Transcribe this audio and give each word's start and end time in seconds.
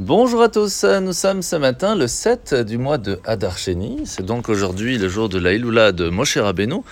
Bonjour 0.00 0.42
à 0.42 0.48
tous, 0.48 0.84
nous 0.84 1.12
sommes 1.12 1.42
ce 1.42 1.56
matin 1.56 1.96
le 1.96 2.06
7 2.06 2.54
du 2.54 2.78
mois 2.78 2.98
de 2.98 3.18
Hadar 3.24 3.58
Sheni. 3.58 4.02
C'est 4.04 4.24
donc 4.24 4.48
aujourd'hui 4.48 4.96
le 4.96 5.08
jour 5.08 5.28
de 5.28 5.40
la 5.40 5.54
Iloula 5.54 5.90
de 5.90 6.08
Moshe 6.08 6.36
Rabbeinu, 6.36 6.82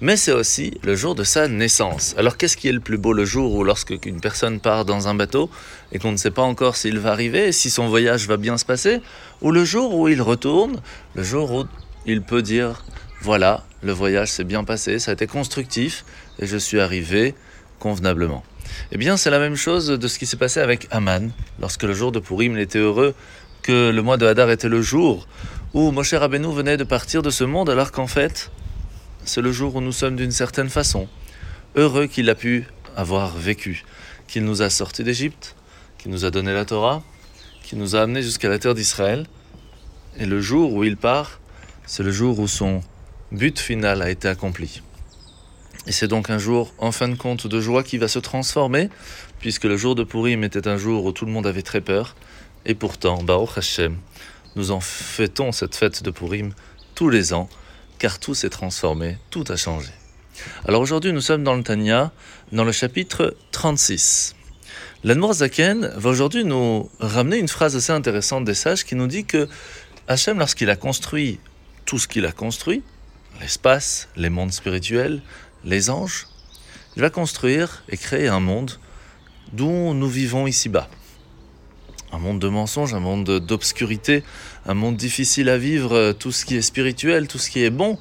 mais 0.00 0.16
c'est 0.16 0.32
aussi 0.32 0.80
le 0.82 0.96
jour 0.96 1.14
de 1.14 1.24
sa 1.24 1.46
naissance. 1.46 2.14
Alors 2.16 2.38
qu'est-ce 2.38 2.56
qui 2.56 2.68
est 2.68 2.72
le 2.72 2.80
plus 2.80 2.96
beau 2.96 3.12
le 3.12 3.26
jour 3.26 3.54
où 3.54 3.64
lorsque 3.64 3.94
une 4.06 4.18
personne 4.18 4.60
part 4.60 4.86
dans 4.86 5.08
un 5.08 5.14
bateau 5.14 5.50
et 5.92 5.98
qu'on 5.98 6.10
ne 6.10 6.16
sait 6.16 6.30
pas 6.30 6.40
encore 6.40 6.76
s'il 6.76 6.98
va 6.98 7.12
arriver, 7.12 7.52
si 7.52 7.68
son 7.68 7.86
voyage 7.88 8.26
va 8.28 8.38
bien 8.38 8.56
se 8.56 8.64
passer, 8.64 9.02
ou 9.42 9.50
le 9.50 9.66
jour 9.66 9.94
où 9.94 10.08
il 10.08 10.22
retourne, 10.22 10.80
le 11.14 11.22
jour 11.22 11.52
où 11.52 11.64
il 12.06 12.22
peut 12.22 12.40
dire 12.40 12.82
voilà, 13.20 13.62
le 13.82 13.92
voyage 13.92 14.32
s'est 14.32 14.42
bien 14.42 14.64
passé, 14.64 14.98
ça 14.98 15.10
a 15.10 15.14
été 15.14 15.26
constructif 15.26 16.06
et 16.38 16.46
je 16.46 16.56
suis 16.56 16.80
arrivé 16.80 17.34
convenablement. 17.78 18.42
Eh 18.92 18.98
bien, 18.98 19.16
c'est 19.16 19.30
la 19.30 19.38
même 19.38 19.56
chose 19.56 19.88
de 19.88 20.08
ce 20.08 20.18
qui 20.18 20.26
s'est 20.26 20.36
passé 20.36 20.60
avec 20.60 20.86
Aman, 20.90 21.30
lorsque 21.60 21.82
le 21.82 21.94
jour 21.94 22.12
de 22.12 22.20
Purim, 22.20 22.56
était 22.58 22.78
heureux 22.78 23.14
que 23.62 23.90
le 23.90 24.02
mois 24.02 24.16
de 24.16 24.26
Hadar 24.26 24.50
était 24.50 24.68
le 24.68 24.82
jour 24.82 25.26
où 25.72 25.90
Moshe 25.90 26.14
Rabbeinu 26.14 26.52
venait 26.52 26.76
de 26.76 26.84
partir 26.84 27.22
de 27.22 27.30
ce 27.30 27.44
monde, 27.44 27.70
alors 27.70 27.90
qu'en 27.90 28.06
fait, 28.06 28.50
c'est 29.24 29.40
le 29.40 29.52
jour 29.52 29.74
où 29.74 29.80
nous 29.80 29.92
sommes 29.92 30.16
d'une 30.16 30.30
certaine 30.30 30.68
façon. 30.68 31.08
Heureux 31.74 32.06
qu'il 32.06 32.30
a 32.30 32.34
pu 32.34 32.66
avoir 32.96 33.36
vécu, 33.36 33.84
qu'il 34.28 34.44
nous 34.44 34.62
a 34.62 34.70
sortis 34.70 35.02
d'Égypte, 35.02 35.56
qu'il 35.98 36.12
nous 36.12 36.24
a 36.24 36.30
donné 36.30 36.52
la 36.52 36.64
Torah, 36.64 37.02
qu'il 37.64 37.78
nous 37.78 37.96
a 37.96 38.02
amenés 38.02 38.22
jusqu'à 38.22 38.48
la 38.48 38.58
terre 38.58 38.74
d'Israël. 38.74 39.26
Et 40.18 40.26
le 40.26 40.40
jour 40.40 40.72
où 40.72 40.84
il 40.84 40.96
part, 40.96 41.40
c'est 41.86 42.02
le 42.02 42.12
jour 42.12 42.38
où 42.38 42.46
son 42.46 42.82
but 43.32 43.58
final 43.58 44.02
a 44.02 44.10
été 44.10 44.28
accompli. 44.28 44.82
Et 45.86 45.92
c'est 45.92 46.08
donc 46.08 46.30
un 46.30 46.38
jour, 46.38 46.72
en 46.78 46.92
fin 46.92 47.08
de 47.08 47.14
compte, 47.14 47.46
de 47.46 47.60
joie 47.60 47.82
qui 47.82 47.98
va 47.98 48.08
se 48.08 48.18
transformer, 48.18 48.88
puisque 49.38 49.64
le 49.64 49.76
jour 49.76 49.94
de 49.94 50.04
Purim 50.04 50.42
était 50.42 50.66
un 50.66 50.78
jour 50.78 51.04
où 51.04 51.12
tout 51.12 51.26
le 51.26 51.32
monde 51.32 51.46
avait 51.46 51.62
très 51.62 51.80
peur. 51.80 52.16
Et 52.64 52.74
pourtant, 52.74 53.22
Baruch 53.22 53.58
Hashem, 53.58 53.96
nous 54.56 54.70
en 54.70 54.80
fêtons 54.80 55.52
cette 55.52 55.74
fête 55.74 56.02
de 56.02 56.10
Purim 56.10 56.54
tous 56.94 57.10
les 57.10 57.34
ans, 57.34 57.48
car 57.98 58.18
tout 58.18 58.34
s'est 58.34 58.50
transformé, 58.50 59.18
tout 59.30 59.44
a 59.48 59.56
changé. 59.56 59.90
Alors 60.66 60.80
aujourd'hui, 60.80 61.12
nous 61.12 61.20
sommes 61.20 61.44
dans 61.44 61.54
le 61.54 61.62
Tanya, 61.62 62.12
dans 62.52 62.64
le 62.64 62.72
chapitre 62.72 63.36
36. 63.52 64.34
L'Anmor 65.04 65.34
Zaken 65.34 65.92
va 65.96 66.10
aujourd'hui 66.10 66.44
nous 66.44 66.90
ramener 66.98 67.36
une 67.38 67.48
phrase 67.48 67.76
assez 67.76 67.92
intéressante 67.92 68.44
des 68.44 68.54
sages 68.54 68.84
qui 68.84 68.94
nous 68.94 69.06
dit 69.06 69.26
que 69.26 69.48
Hachem, 70.08 70.38
lorsqu'il 70.38 70.70
a 70.70 70.76
construit 70.76 71.38
tout 71.84 71.98
ce 71.98 72.08
qu'il 72.08 72.24
a 72.24 72.32
construit, 72.32 72.82
l'espace, 73.40 74.08
les 74.16 74.30
mondes 74.30 74.52
spirituels, 74.52 75.20
les 75.64 75.90
anges, 75.90 76.26
il 76.96 77.02
va 77.02 77.10
construire 77.10 77.82
et 77.88 77.96
créer 77.96 78.28
un 78.28 78.40
monde 78.40 78.72
dont 79.52 79.94
nous 79.94 80.08
vivons 80.08 80.46
ici-bas. 80.46 80.88
Un 82.12 82.18
monde 82.18 82.38
de 82.38 82.48
mensonges, 82.48 82.94
un 82.94 83.00
monde 83.00 83.40
d'obscurité, 83.40 84.22
un 84.66 84.74
monde 84.74 84.96
difficile 84.96 85.48
à 85.48 85.58
vivre, 85.58 86.12
tout 86.12 86.30
ce 86.30 86.44
qui 86.44 86.56
est 86.56 86.62
spirituel, 86.62 87.26
tout 87.26 87.38
ce 87.38 87.50
qui 87.50 87.64
est 87.64 87.70
bon. 87.70 87.98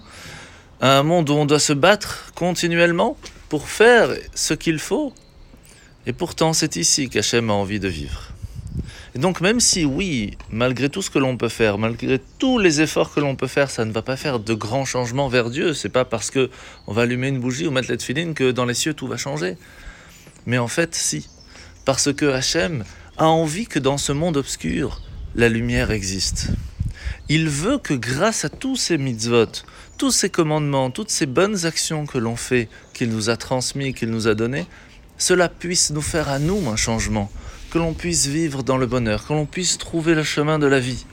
Un 0.81 1.03
monde 1.03 1.29
où 1.29 1.33
on 1.33 1.45
doit 1.45 1.59
se 1.59 1.73
battre 1.73 2.31
continuellement 2.35 3.17
pour 3.49 3.69
faire 3.69 4.09
ce 4.35 4.53
qu'il 4.53 4.79
faut. 4.79 5.13
Et 6.05 6.13
pourtant, 6.13 6.53
c'est 6.53 6.75
ici 6.75 7.09
qu'Hachem 7.09 7.49
a 7.49 7.53
envie 7.53 7.79
de 7.79 7.87
vivre. 7.87 8.32
Et 9.15 9.19
donc 9.19 9.41
même 9.41 9.59
si 9.59 9.85
oui, 9.85 10.37
malgré 10.49 10.89
tout 10.89 11.03
ce 11.03 11.11
que 11.11 11.19
l'on 11.19 11.37
peut 11.37 11.49
faire, 11.49 11.77
malgré 11.77 12.19
tous 12.39 12.57
les 12.57 12.81
efforts 12.81 13.13
que 13.13 13.19
l'on 13.19 13.35
peut 13.35 13.47
faire, 13.47 13.69
ça 13.69 13.85
ne 13.85 13.91
va 13.91 14.01
pas 14.01 14.17
faire 14.17 14.39
de 14.39 14.53
grands 14.55 14.85
changements 14.85 15.27
vers 15.27 15.51
Dieu. 15.51 15.73
C'est 15.75 15.89
pas 15.89 16.03
parce 16.03 16.31
que 16.31 16.49
on 16.87 16.93
va 16.93 17.03
allumer 17.03 17.27
une 17.27 17.39
bougie 17.39 17.67
ou 17.67 17.71
mettre 17.71 17.91
les 17.91 17.97
tefillin 17.97 18.33
que 18.33 18.51
dans 18.51 18.65
les 18.65 18.73
cieux 18.73 18.95
tout 18.95 19.07
va 19.07 19.17
changer. 19.17 19.55
Mais 20.47 20.57
en 20.57 20.67
fait, 20.67 20.95
si, 20.95 21.29
parce 21.85 22.11
que 22.11 22.25
Hachem 22.25 22.83
a 23.17 23.25
envie 23.25 23.67
que 23.67 23.77
dans 23.77 23.97
ce 23.97 24.11
monde 24.11 24.35
obscur, 24.37 25.01
la 25.35 25.47
lumière 25.47 25.91
existe. 25.91 26.47
Il 27.29 27.49
veut 27.49 27.77
que 27.77 27.93
grâce 27.93 28.45
à 28.45 28.49
tous 28.49 28.75
ces 28.75 28.97
mitzvot, 28.97 29.45
tous 29.97 30.11
ces 30.11 30.29
commandements, 30.29 30.89
toutes 30.89 31.11
ces 31.11 31.27
bonnes 31.27 31.65
actions 31.65 32.05
que 32.07 32.17
l'on 32.17 32.35
fait, 32.35 32.67
qu'il 32.93 33.09
nous 33.09 33.29
a 33.29 33.37
transmis, 33.37 33.93
qu'il 33.93 34.09
nous 34.09 34.27
a 34.27 34.33
donné, 34.33 34.65
cela 35.17 35.49
puisse 35.49 35.91
nous 35.91 36.01
faire 36.01 36.29
à 36.29 36.39
nous 36.39 36.67
un 36.67 36.75
changement 36.75 37.31
que 37.73 37.79
l'on 37.79 37.95
puisse 37.95 38.27
vivre 38.27 38.61
dans 38.61 38.77
le 38.77 38.85
bonheur, 38.85 39.25
que 39.25 39.33
l'on 39.33 39.47
puisse 39.47 39.79
trouver 39.79 40.13
le 40.13 40.21
chemin 40.21 40.59
de 40.59 40.67
la 40.67 40.79
vie. 40.79 41.07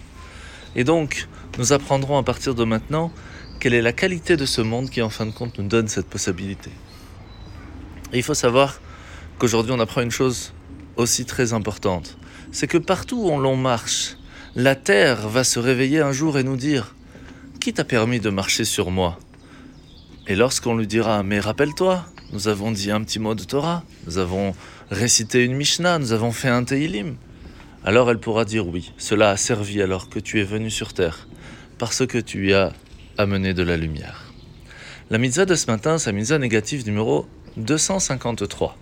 Et 0.76 0.84
donc, 0.84 1.26
nous 1.56 1.72
apprendrons 1.72 2.18
à 2.18 2.22
partir 2.22 2.54
de 2.54 2.64
maintenant 2.64 3.10
quelle 3.60 3.72
est 3.72 3.80
la 3.80 3.94
qualité 3.94 4.36
de 4.36 4.44
ce 4.44 4.60
monde 4.60 4.90
qui, 4.90 5.00
en 5.00 5.08
fin 5.08 5.24
de 5.24 5.30
compte, 5.30 5.58
nous 5.58 5.66
donne 5.66 5.88
cette 5.88 6.06
possibilité. 6.06 6.70
Il 8.12 8.22
faut 8.22 8.34
savoir 8.34 8.78
qu'aujourd'hui, 9.38 9.72
on 9.72 9.80
apprend 9.80 10.02
une 10.02 10.10
chose 10.10 10.52
aussi 10.96 11.24
très 11.24 11.54
importante. 11.54 12.18
C'est 12.52 12.66
que 12.66 12.76
partout 12.76 13.30
où 13.30 13.40
l'on 13.40 13.56
marche, 13.56 14.18
la 14.54 14.74
terre 14.74 15.28
va 15.28 15.44
se 15.44 15.58
réveiller 15.58 16.02
un 16.02 16.12
jour 16.12 16.36
et 16.36 16.42
nous 16.42 16.58
dire 16.58 16.94
Qui 17.58 17.72
t'a 17.72 17.84
permis 17.84 18.20
de 18.20 18.28
marcher 18.28 18.66
sur 18.66 18.90
moi? 18.90 19.18
Et 20.26 20.36
lorsqu'on 20.36 20.76
lui 20.76 20.86
dira 20.86 21.22
Mais 21.22 21.40
rappelle-toi, 21.40 22.04
nous 22.32 22.48
avons 22.48 22.70
dit 22.70 22.90
un 22.90 23.02
petit 23.02 23.18
mot 23.18 23.34
de 23.34 23.42
Torah, 23.42 23.82
nous 24.06 24.18
avons 24.18 24.54
récité 24.90 25.44
une 25.44 25.54
Mishnah, 25.54 25.98
nous 25.98 26.12
avons 26.12 26.32
fait 26.32 26.48
un 26.48 26.64
Teilim. 26.64 27.16
Alors 27.84 28.10
elle 28.10 28.18
pourra 28.18 28.44
dire 28.44 28.66
oui, 28.68 28.92
cela 28.98 29.30
a 29.30 29.36
servi 29.36 29.82
alors 29.82 30.08
que 30.08 30.18
tu 30.18 30.40
es 30.40 30.44
venu 30.44 30.70
sur 30.70 30.92
terre, 30.92 31.26
parce 31.78 32.06
que 32.06 32.18
tu 32.18 32.50
y 32.50 32.52
as 32.52 32.72
amené 33.18 33.52
de 33.52 33.62
la 33.62 33.76
lumière. 33.76 34.32
La 35.10 35.18
mitzvah 35.18 35.44
de 35.44 35.54
ce 35.54 35.66
matin, 35.66 35.98
c'est 35.98 36.10
la 36.10 36.16
mitzvah 36.16 36.38
négative 36.38 36.86
numéro 36.86 37.26
253. 37.56 38.76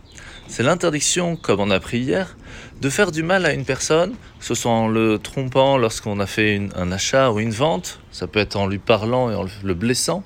C'est 0.46 0.62
l'interdiction, 0.62 1.36
comme 1.36 1.60
on 1.60 1.70
a 1.70 1.76
appris 1.76 2.00
hier, 2.00 2.36
de 2.80 2.90
faire 2.90 3.12
du 3.12 3.22
mal 3.22 3.46
à 3.46 3.52
une 3.52 3.64
personne, 3.64 4.12
que 4.38 4.44
ce 4.44 4.54
soit 4.54 4.70
en 4.70 4.88
le 4.88 5.18
trompant 5.18 5.78
lorsqu'on 5.78 6.20
a 6.20 6.26
fait 6.26 6.68
un 6.74 6.92
achat 6.92 7.30
ou 7.30 7.40
une 7.40 7.50
vente, 7.50 8.00
ça 8.10 8.26
peut 8.26 8.40
être 8.40 8.56
en 8.56 8.66
lui 8.66 8.78
parlant 8.78 9.30
et 9.30 9.34
en 9.34 9.46
le 9.62 9.74
blessant, 9.74 10.22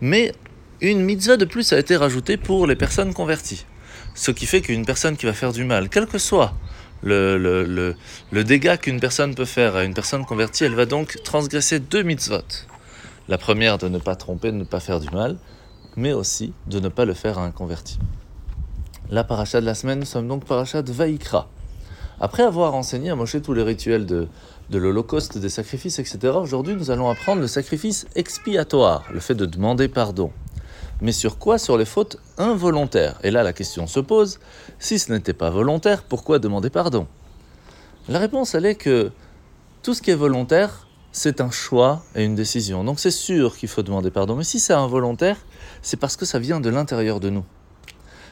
mais 0.00 0.32
une 0.80 1.02
mitzvah 1.02 1.36
de 1.36 1.44
plus 1.44 1.72
a 1.72 1.78
été 1.78 1.96
rajoutée 1.96 2.36
pour 2.36 2.66
les 2.66 2.76
personnes 2.76 3.12
converties. 3.12 3.64
Ce 4.14 4.30
qui 4.30 4.46
fait 4.46 4.60
qu'une 4.60 4.86
personne 4.86 5.16
qui 5.16 5.26
va 5.26 5.32
faire 5.32 5.52
du 5.52 5.64
mal, 5.64 5.88
quel 5.88 6.06
que 6.06 6.18
soit 6.18 6.54
le, 7.02 7.36
le, 7.36 7.94
le, 8.30 8.44
dégât 8.44 8.76
qu'une 8.76 9.00
personne 9.00 9.34
peut 9.34 9.44
faire 9.44 9.76
à 9.76 9.84
une 9.84 9.94
personne 9.94 10.24
convertie, 10.24 10.64
elle 10.64 10.74
va 10.74 10.86
donc 10.86 11.18
transgresser 11.24 11.80
deux 11.80 12.02
mitzvot. 12.02 12.66
La 13.28 13.38
première 13.38 13.78
de 13.78 13.88
ne 13.88 13.98
pas 13.98 14.16
tromper, 14.16 14.52
de 14.52 14.56
ne 14.56 14.64
pas 14.64 14.80
faire 14.80 15.00
du 15.00 15.10
mal, 15.10 15.36
mais 15.96 16.12
aussi 16.12 16.52
de 16.66 16.80
ne 16.80 16.88
pas 16.88 17.04
le 17.04 17.14
faire 17.14 17.38
à 17.38 17.44
un 17.44 17.50
converti. 17.50 17.98
La 19.10 19.24
paracha 19.24 19.60
de 19.60 19.66
la 19.66 19.74
semaine, 19.74 20.00
nous 20.00 20.06
sommes 20.06 20.28
donc 20.28 20.44
paracha 20.44 20.82
de 20.82 20.92
Vaikra. 20.92 21.48
Après 22.20 22.42
avoir 22.42 22.74
enseigné 22.74 23.10
à 23.10 23.16
Moshe 23.16 23.40
tous 23.42 23.54
les 23.54 23.62
rituels 23.62 24.06
de, 24.06 24.28
de 24.70 24.78
l'Holocauste, 24.78 25.38
des 25.38 25.48
sacrifices, 25.48 25.98
etc., 25.98 26.34
aujourd'hui 26.34 26.74
nous 26.74 26.90
allons 26.90 27.08
apprendre 27.08 27.40
le 27.40 27.46
sacrifice 27.46 28.06
expiatoire, 28.16 29.04
le 29.12 29.20
fait 29.20 29.34
de 29.34 29.46
demander 29.46 29.88
pardon 29.88 30.32
mais 31.00 31.12
sur 31.12 31.38
quoi 31.38 31.58
Sur 31.58 31.78
les 31.78 31.84
fautes 31.84 32.18
involontaires? 32.38 33.18
Et 33.22 33.30
là, 33.30 33.42
la 33.42 33.52
question 33.52 33.86
se 33.86 34.00
pose, 34.00 34.40
si 34.78 34.98
ce 34.98 35.12
n'était 35.12 35.32
pas 35.32 35.50
volontaire, 35.50 36.02
pourquoi 36.02 36.38
demander 36.38 36.70
pardon? 36.70 37.06
La 38.08 38.18
réponse, 38.18 38.54
elle 38.54 38.66
est 38.66 38.74
que 38.74 39.10
tout 39.82 39.94
ce 39.94 40.02
qui 40.02 40.10
est 40.10 40.16
volontaire, 40.16 40.88
c'est 41.12 41.40
un 41.40 41.50
choix 41.50 42.02
et 42.14 42.24
une 42.24 42.34
décision. 42.34 42.84
Donc 42.84 43.00
c'est 43.00 43.10
sûr 43.10 43.56
qu'il 43.56 43.68
faut 43.68 43.82
demander 43.82 44.10
pardon. 44.10 44.36
Mais 44.36 44.44
si 44.44 44.60
c'est 44.60 44.72
involontaire, 44.72 45.36
c'est 45.82 45.96
parce 45.96 46.16
que 46.16 46.24
ça 46.24 46.38
vient 46.38 46.60
de 46.60 46.68
l'intérieur 46.68 47.20
de 47.20 47.30
nous. 47.30 47.44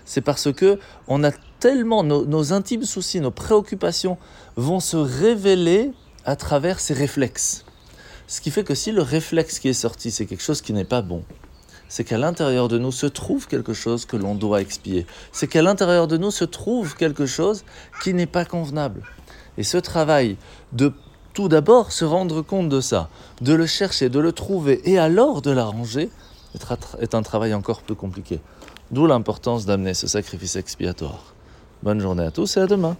C'est 0.04 0.20
parce 0.20 0.52
que 0.52 0.78
on 1.08 1.24
a 1.24 1.32
tellement 1.60 2.04
nos, 2.04 2.24
nos 2.24 2.52
intimes 2.52 2.84
soucis, 2.84 3.20
nos 3.20 3.30
préoccupations 3.30 4.18
vont 4.56 4.80
se 4.80 4.96
révéler 4.96 5.92
à 6.24 6.36
travers 6.36 6.80
ces 6.80 6.94
réflexes. 6.94 7.64
Ce 8.28 8.40
qui 8.40 8.50
fait 8.50 8.64
que 8.64 8.74
si 8.74 8.92
le 8.92 9.02
réflexe 9.02 9.58
qui 9.58 9.68
est 9.68 9.72
sorti, 9.72 10.10
c'est 10.10 10.26
quelque 10.26 10.42
chose 10.42 10.60
qui 10.60 10.72
n'est 10.72 10.84
pas 10.84 11.02
bon, 11.02 11.24
c'est 11.88 12.04
qu'à 12.04 12.18
l'intérieur 12.18 12.68
de 12.68 12.78
nous 12.78 12.92
se 12.92 13.06
trouve 13.06 13.46
quelque 13.46 13.72
chose 13.72 14.04
que 14.06 14.16
l'on 14.16 14.34
doit 14.34 14.60
expier. 14.60 15.06
C'est 15.32 15.46
qu'à 15.46 15.62
l'intérieur 15.62 16.06
de 16.06 16.16
nous 16.16 16.30
se 16.30 16.44
trouve 16.44 16.96
quelque 16.96 17.26
chose 17.26 17.64
qui 18.02 18.14
n'est 18.14 18.26
pas 18.26 18.44
convenable. 18.44 19.02
Et 19.58 19.62
ce 19.62 19.78
travail 19.78 20.36
de 20.72 20.92
tout 21.32 21.48
d'abord 21.48 21.92
se 21.92 22.04
rendre 22.04 22.42
compte 22.42 22.68
de 22.68 22.80
ça, 22.80 23.10
de 23.40 23.52
le 23.52 23.66
chercher, 23.66 24.08
de 24.08 24.18
le 24.18 24.32
trouver 24.32 24.80
et 24.84 24.98
alors 24.98 25.42
de 25.42 25.50
l'arranger 25.50 26.10
est 26.98 27.14
un 27.14 27.22
travail 27.22 27.52
encore 27.52 27.82
plus 27.82 27.94
compliqué. 27.94 28.40
D'où 28.90 29.06
l'importance 29.06 29.66
d'amener 29.66 29.94
ce 29.94 30.06
sacrifice 30.06 30.56
expiatoire. 30.56 31.34
Bonne 31.82 32.00
journée 32.00 32.24
à 32.24 32.30
tous 32.30 32.56
et 32.56 32.60
à 32.60 32.66
demain. 32.66 32.96